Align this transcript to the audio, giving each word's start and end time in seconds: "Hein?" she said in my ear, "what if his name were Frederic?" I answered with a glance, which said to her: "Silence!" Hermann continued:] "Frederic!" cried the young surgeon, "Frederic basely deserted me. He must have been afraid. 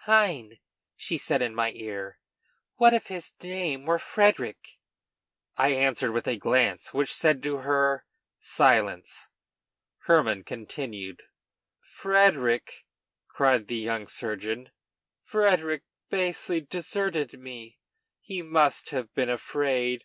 "Hein?" 0.00 0.58
she 0.94 1.16
said 1.16 1.40
in 1.40 1.54
my 1.54 1.70
ear, 1.72 2.18
"what 2.74 2.92
if 2.92 3.06
his 3.06 3.32
name 3.42 3.86
were 3.86 3.98
Frederic?" 3.98 4.76
I 5.56 5.68
answered 5.70 6.12
with 6.12 6.26
a 6.28 6.36
glance, 6.36 6.92
which 6.92 7.10
said 7.10 7.42
to 7.44 7.60
her: 7.60 8.04
"Silence!" 8.38 9.28
Hermann 10.00 10.44
continued:] 10.44 11.22
"Frederic!" 11.80 12.84
cried 13.26 13.68
the 13.68 13.78
young 13.78 14.06
surgeon, 14.06 14.70
"Frederic 15.22 15.82
basely 16.10 16.60
deserted 16.60 17.40
me. 17.40 17.78
He 18.20 18.42
must 18.42 18.90
have 18.90 19.14
been 19.14 19.30
afraid. 19.30 20.04